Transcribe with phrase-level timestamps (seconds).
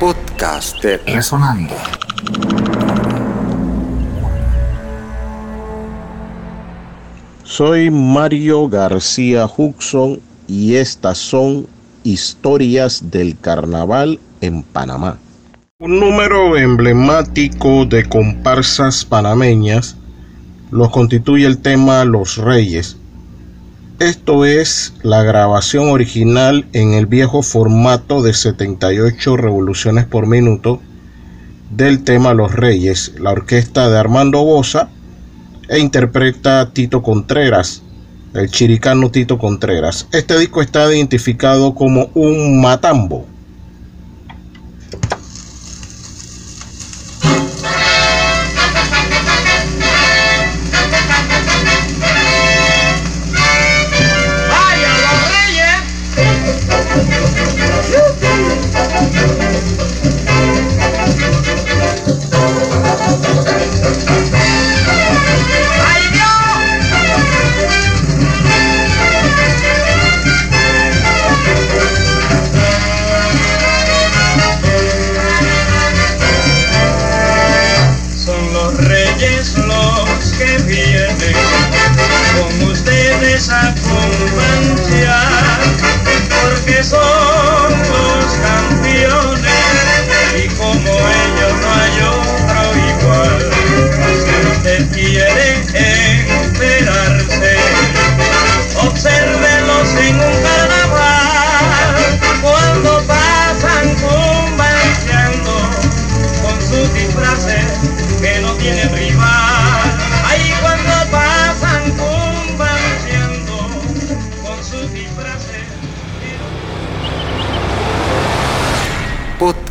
[0.00, 1.74] Podcast de Resonando.
[7.44, 10.18] Soy Mario García Huxon
[10.48, 11.66] y estas son
[12.02, 15.18] historias del carnaval en Panamá.
[15.80, 19.96] Un número emblemático de comparsas panameñas
[20.70, 22.96] los constituye el tema Los Reyes.
[24.00, 30.80] Esto es la grabación original en el viejo formato de 78 revoluciones por minuto
[31.68, 34.88] del tema Los Reyes, la orquesta de Armando Bosa
[35.68, 37.82] e interpreta Tito Contreras,
[38.32, 40.08] el chiricano Tito Contreras.
[40.12, 43.26] Este disco está identificado como un matambo.
[78.78, 81.36] reyes los que vienen,
[82.36, 85.16] con ustedes a Convancia,
[86.42, 87.09] porque son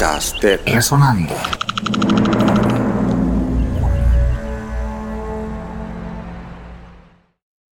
[0.00, 2.19] Podcast de.